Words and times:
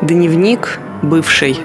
Дневник 0.00 0.80
бывшей. 1.02 1.56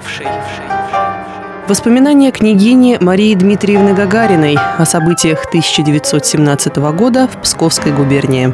Воспоминания 1.68 2.32
княгини 2.32 2.98
Марии 3.02 3.34
Дмитриевны 3.34 3.94
Гагариной 3.96 4.58
о 4.78 4.86
событиях 4.86 5.46
1917 5.46 6.76
года 6.78 7.28
в 7.28 7.42
Псковской 7.42 7.92
губернии. 7.92 8.54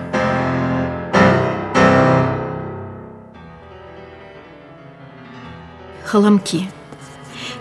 Холомки. 6.06 6.70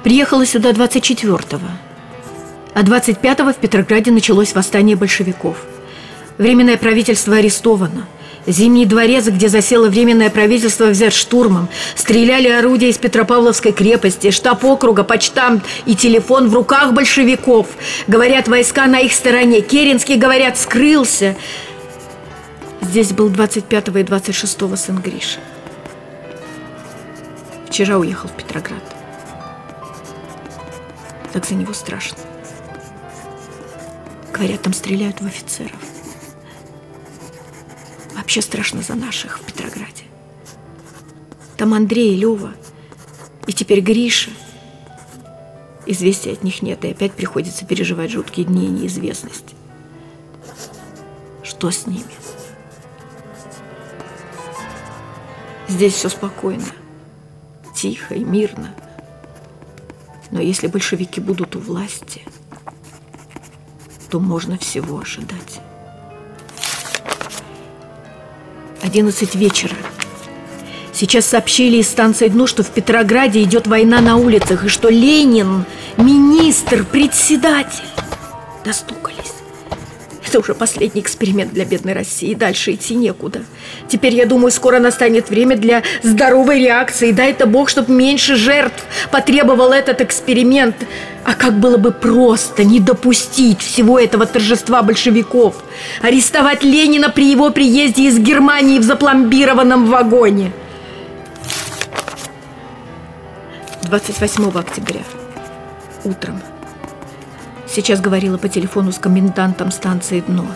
Приехала 0.05 0.47
сюда 0.47 0.71
24-го. 0.71 1.67
А 2.75 2.83
25-го 2.83 3.53
в 3.53 3.57
Петрограде 3.57 4.13
началось 4.13 4.55
восстание 4.55 4.97
большевиков. 4.97 5.57
Временное 6.39 6.77
правительство 6.77 7.37
арестовано. 7.37 8.07
Зимний 8.47 8.87
дворец, 8.87 9.27
где 9.27 9.49
засело 9.49 9.89
Временное 9.89 10.29
правительство, 10.29 10.87
взят 10.87 11.13
штурмом. 11.13 11.69
Стреляли 11.95 12.49
орудия 12.49 12.89
из 12.89 12.99
Петропавловской 12.99 13.73
крепости, 13.73 14.31
штаб 14.31 14.65
округа, 14.65 15.05
почтамт 15.05 15.65
и 15.87 15.95
телефон 15.95 16.49
в 16.49 16.55
руках 16.55 16.93
большевиков. 16.93 17.69
Говорят, 18.09 18.49
войска 18.49 18.87
на 18.87 18.99
их 18.99 19.13
стороне. 19.13 19.61
Керенский, 19.61 20.17
говорят, 20.17 20.59
скрылся. 20.59 21.37
Здесь 22.81 23.13
был 23.13 23.29
25 23.29 23.89
и 23.89 24.03
26 24.03 24.77
сын 24.77 24.97
Гриша. 24.99 25.39
Вчера 27.69 27.97
уехал 27.99 28.29
в 28.29 28.33
Петроград. 28.33 28.83
Так 31.33 31.47
за 31.47 31.55
него 31.55 31.73
страшно. 31.73 32.19
Говорят, 34.33 34.63
там 34.63 34.73
стреляют 34.73 35.21
в 35.21 35.27
офицеров. 35.27 35.79
Вообще 38.23 38.41
страшно 38.41 38.83
за 38.83 38.95
наших 38.95 39.41
в 39.41 39.43
Петрограде. 39.43 40.05
Там 41.57 41.75
Андрей, 41.75 42.15
Лева 42.15 42.55
и 43.49 43.53
теперь 43.53 43.81
Гриша. 43.81 44.31
Известий 45.87 46.31
от 46.31 46.45
них 46.45 46.63
нет, 46.63 46.85
и 46.85 46.93
опять 46.93 47.15
приходится 47.15 47.67
переживать 47.67 48.13
жуткие 48.13 48.47
дни 48.47 48.69
неизвестности. 48.69 49.57
Что 51.43 51.73
с 51.73 51.89
ними? 51.89 52.15
Здесь 55.67 55.95
все 55.95 56.09
спокойно, 56.09 56.69
тихо 57.75 58.15
и 58.15 58.23
мирно. 58.23 58.73
Но 60.31 60.41
если 60.41 60.69
большевики 60.69 61.21
будут 61.21 61.57
у 61.57 61.59
власти, 61.59 62.23
то 64.11 64.21
можно 64.21 64.59
всего 64.59 65.01
ожидать. 65.01 65.61
11 68.93 69.35
вечера. 69.37 69.75
Сейчас 70.93 71.25
сообщили 71.25 71.79
из 71.79 71.89
станции 71.89 72.29
«Дно», 72.29 72.47
что 72.47 72.63
в 72.63 72.69
Петрограде 72.69 73.43
идет 73.43 73.67
война 73.67 74.03
на 74.03 74.17
улицах, 74.17 74.67
и 74.67 74.69
что 74.69 74.91
Ленин, 74.91 75.65
министр, 75.97 76.85
председатель. 76.85 77.89
Достукались. 78.67 79.42
Это 80.33 80.41
уже 80.41 80.55
последний 80.55 81.03
эксперимент 81.03 81.53
для 81.53 81.67
бедной 81.67 81.93
России. 81.93 82.33
Дальше 82.33 82.73
идти 82.73 82.95
некуда. 82.95 83.43
Теперь, 83.87 84.15
я 84.15 84.25
думаю, 84.25 84.51
скоро 84.51 84.79
настанет 84.79 85.29
время 85.29 85.59
для 85.59 85.83
здоровой 86.03 86.59
реакции. 86.59 87.13
Дай-то 87.13 87.45
Бог, 87.45 87.69
чтобы 87.69 87.93
меньше 87.93 88.37
жертв 88.37 88.83
потребовал 89.11 89.73
этот 89.73 90.01
эксперимент. 90.01 90.75
А 91.27 91.35
как 91.35 91.61
было 91.61 91.77
бы 91.77 91.93
просто 91.93 92.65
не 92.65 92.81
допустить 92.81 93.61
всего 93.61 93.99
этого 93.99 94.25
торжества 94.25 94.83
большевиков? 94.83 95.63
Арестовать 96.01 96.63
Ленина 96.63 97.11
при 97.11 97.31
его 97.31 97.51
приезде 97.51 98.05
из 98.05 98.19
Германии 98.19 98.79
в 98.79 98.85
запломбированном 98.85 99.85
вагоне. 99.85 100.51
28 103.83 104.49
октября. 104.59 105.03
Утром. 106.05 106.41
Сейчас 107.75 108.03
говорила 108.03 108.37
по 108.37 108.51
телефону 108.51 108.93
с 108.93 108.99
комендантом 108.99 109.71
станции 109.71 110.21
«Дно». 110.21 110.47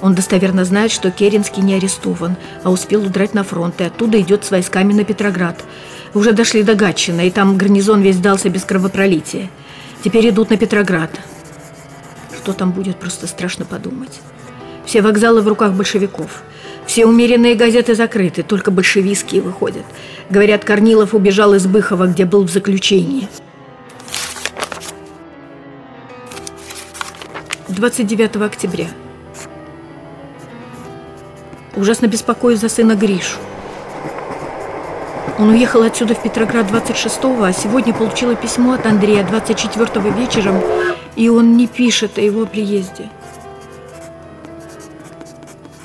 Он 0.00 0.14
достоверно 0.14 0.64
знает, 0.64 0.92
что 0.92 1.10
Керенский 1.10 1.60
не 1.60 1.74
арестован, 1.74 2.36
а 2.62 2.70
успел 2.70 3.04
удрать 3.04 3.34
на 3.34 3.42
фронт, 3.42 3.80
и 3.80 3.84
оттуда 3.84 4.20
идет 4.20 4.44
с 4.44 4.52
войсками 4.52 4.92
на 4.92 5.02
Петроград. 5.02 5.64
Уже 6.14 6.32
дошли 6.32 6.62
до 6.62 6.76
Гатчина, 6.76 7.22
и 7.22 7.30
там 7.32 7.56
гарнизон 7.58 8.00
весь 8.00 8.16
сдался 8.16 8.48
без 8.48 8.64
кровопролития. 8.64 9.50
Теперь 10.04 10.28
идут 10.28 10.50
на 10.50 10.56
Петроград. 10.56 11.10
Что 12.36 12.52
там 12.52 12.70
будет, 12.70 13.00
просто 13.00 13.26
страшно 13.26 13.64
подумать. 13.64 14.20
Все 14.84 15.02
вокзалы 15.02 15.40
в 15.40 15.48
руках 15.48 15.72
большевиков. 15.72 16.44
Все 16.86 17.06
умеренные 17.06 17.56
газеты 17.56 17.96
закрыты, 17.96 18.44
только 18.44 18.70
большевистские 18.70 19.42
выходят. 19.42 19.84
Говорят, 20.30 20.64
Корнилов 20.64 21.12
убежал 21.12 21.54
из 21.54 21.66
Быхова, 21.66 22.06
где 22.06 22.24
был 22.24 22.44
в 22.44 22.50
заключении. 22.50 23.28
29 27.76 28.36
октября. 28.36 28.88
Ужасно 31.76 32.06
беспокоюсь 32.06 32.60
за 32.60 32.70
сына 32.70 32.94
Гришу. 32.94 33.36
Он 35.38 35.50
уехал 35.50 35.82
отсюда 35.82 36.14
в 36.14 36.22
Петроград 36.22 36.70
26-го, 36.70 37.44
а 37.44 37.52
сегодня 37.52 37.92
получила 37.92 38.34
письмо 38.34 38.72
от 38.72 38.86
Андрея 38.86 39.24
24-го 39.24 40.08
вечером, 40.08 40.58
и 41.16 41.28
он 41.28 41.58
не 41.58 41.66
пишет 41.66 42.16
о 42.16 42.22
его 42.22 42.46
приезде. 42.46 43.10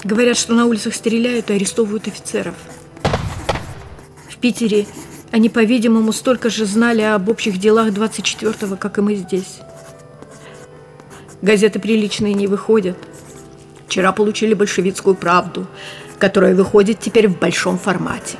Говорят, 0.05 0.37
что 0.37 0.53
на 0.53 0.67
улицах 0.67 0.95
стреляют 0.95 1.49
и 1.49 1.55
арестовывают 1.55 2.07
офицеров. 2.07 2.55
В 4.29 4.37
Питере 4.37 4.87
они, 5.31 5.49
по-видимому, 5.49 6.13
столько 6.13 6.49
же 6.49 6.65
знали 6.65 7.01
об 7.01 7.27
общих 7.27 7.57
делах 7.57 7.89
24-го, 7.89 8.77
как 8.77 8.97
и 8.97 9.01
мы 9.01 9.15
здесь. 9.15 9.59
Газеты 11.41 11.79
приличные 11.79 12.33
не 12.33 12.45
выходят. 12.47 12.97
Вчера 13.87 14.11
получили 14.11 14.53
большевистскую 14.53 15.15
правду, 15.15 15.67
которая 16.19 16.53
выходит 16.53 16.99
теперь 16.99 17.27
в 17.27 17.39
большом 17.39 17.79
формате. 17.79 18.37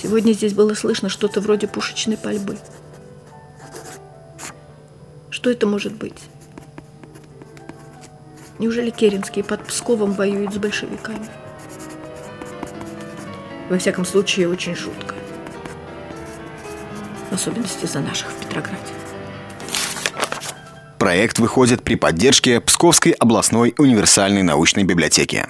Сегодня 0.00 0.32
здесь 0.32 0.54
было 0.54 0.74
слышно 0.74 1.08
что-то 1.08 1.40
вроде 1.40 1.66
пушечной 1.66 2.16
пальбы. 2.16 2.56
Что 5.30 5.50
это 5.50 5.66
может 5.66 5.92
быть? 5.94 6.22
Неужели 8.58 8.90
Керенский 8.90 9.42
под 9.42 9.64
Псковом 9.64 10.12
воюет 10.12 10.54
с 10.54 10.58
большевиками? 10.58 11.26
Во 13.68 13.78
всяком 13.78 14.04
случае, 14.04 14.48
очень 14.48 14.76
жутко. 14.76 15.14
В 17.30 17.34
особенности 17.34 17.86
за 17.86 18.00
наших 18.00 18.30
в 18.30 18.36
Петрограде. 18.36 18.92
Проект 21.00 21.38
выходит 21.38 21.82
при 21.82 21.94
поддержке 21.94 22.60
Псковской 22.60 23.12
областной 23.12 23.74
универсальной 23.78 24.42
научной 24.42 24.84
библиотеки. 24.84 25.46